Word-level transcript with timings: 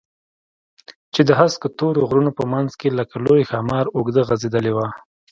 چې 1.13 1.21
د 1.27 1.29
هسکو 1.39 1.67
تورو 1.77 2.05
غرونو 2.09 2.31
په 2.37 2.43
منځ 2.51 2.69
کښې 2.79 2.89
لکه 2.99 3.15
لوى 3.25 3.43
ښامار 3.49 3.85
اوږده 3.95 4.21
غځېدلې 4.27 4.71
وه. 4.75 4.87